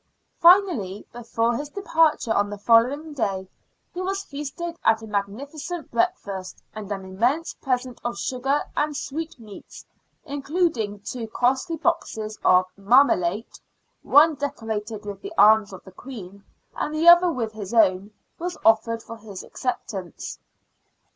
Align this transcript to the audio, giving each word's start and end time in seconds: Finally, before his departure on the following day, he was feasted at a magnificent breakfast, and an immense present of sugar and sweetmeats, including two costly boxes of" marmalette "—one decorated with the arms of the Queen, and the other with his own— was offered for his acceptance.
Finally, 0.39 1.05
before 1.13 1.55
his 1.57 1.69
departure 1.69 2.33
on 2.33 2.49
the 2.49 2.57
following 2.57 3.13
day, 3.13 3.47
he 3.93 4.01
was 4.01 4.23
feasted 4.23 4.75
at 4.83 5.03
a 5.03 5.05
magnificent 5.05 5.91
breakfast, 5.91 6.63
and 6.73 6.91
an 6.91 7.05
immense 7.05 7.53
present 7.61 8.01
of 8.03 8.17
sugar 8.17 8.63
and 8.75 8.97
sweetmeats, 8.97 9.85
including 10.25 10.99
two 11.01 11.27
costly 11.27 11.75
boxes 11.75 12.39
of" 12.43 12.65
marmalette 12.91 13.59
"—one 14.17 14.33
decorated 14.33 15.05
with 15.05 15.21
the 15.21 15.33
arms 15.37 15.71
of 15.71 15.83
the 15.83 15.91
Queen, 15.91 16.43
and 16.75 16.95
the 16.95 17.07
other 17.07 17.31
with 17.31 17.51
his 17.53 17.71
own— 17.71 18.09
was 18.39 18.57
offered 18.65 19.03
for 19.03 19.17
his 19.17 19.43
acceptance. 19.43 20.39